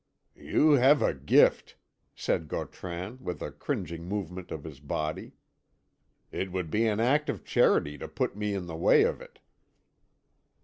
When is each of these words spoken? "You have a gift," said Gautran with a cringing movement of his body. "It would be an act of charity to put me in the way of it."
"You 0.33 0.71
have 0.71 1.03
a 1.03 1.13
gift," 1.13 1.75
said 2.15 2.47
Gautran 2.47 3.23
with 3.23 3.39
a 3.39 3.51
cringing 3.51 4.05
movement 4.05 4.49
of 4.49 4.63
his 4.63 4.79
body. 4.79 5.33
"It 6.31 6.51
would 6.51 6.71
be 6.71 6.87
an 6.87 6.99
act 6.99 7.29
of 7.29 7.45
charity 7.45 7.99
to 7.99 8.07
put 8.07 8.35
me 8.35 8.55
in 8.55 8.65
the 8.65 8.75
way 8.75 9.03
of 9.03 9.21
it." 9.21 9.37